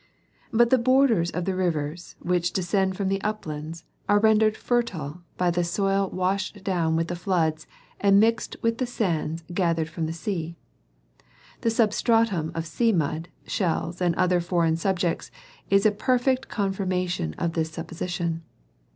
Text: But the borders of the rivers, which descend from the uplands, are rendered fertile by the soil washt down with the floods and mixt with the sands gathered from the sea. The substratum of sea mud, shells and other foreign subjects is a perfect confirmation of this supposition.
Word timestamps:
But 0.51 0.71
the 0.71 0.79
borders 0.79 1.29
of 1.29 1.45
the 1.45 1.55
rivers, 1.55 2.15
which 2.17 2.53
descend 2.53 2.97
from 2.97 3.07
the 3.07 3.21
uplands, 3.21 3.83
are 4.09 4.17
rendered 4.17 4.57
fertile 4.57 5.21
by 5.37 5.51
the 5.51 5.63
soil 5.63 6.09
washt 6.09 6.63
down 6.63 6.95
with 6.95 7.07
the 7.07 7.15
floods 7.15 7.67
and 7.99 8.19
mixt 8.19 8.55
with 8.63 8.79
the 8.79 8.87
sands 8.87 9.43
gathered 9.53 9.87
from 9.89 10.07
the 10.07 10.11
sea. 10.13 10.55
The 11.61 11.69
substratum 11.69 12.51
of 12.55 12.65
sea 12.65 12.91
mud, 12.91 13.29
shells 13.45 14.01
and 14.01 14.15
other 14.15 14.41
foreign 14.41 14.75
subjects 14.75 15.29
is 15.69 15.85
a 15.85 15.91
perfect 15.91 16.47
confirmation 16.49 17.35
of 17.35 17.53
this 17.53 17.69
supposition. 17.69 18.41